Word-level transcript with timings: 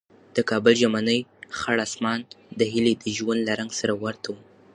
د 0.35 0.37
کابل 0.49 0.73
ژمنی 0.81 1.19
خړ 1.57 1.77
اسمان 1.87 2.19
د 2.59 2.61
هیلې 2.73 2.93
د 3.03 3.05
ژوند 3.17 3.39
له 3.47 3.53
رنګ 3.59 3.71
سره 3.79 3.93
ورته 4.03 4.27
و. 4.33 4.35